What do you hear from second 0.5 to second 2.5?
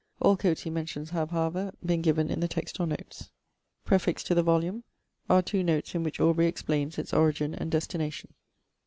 he mentions have, however, been given in the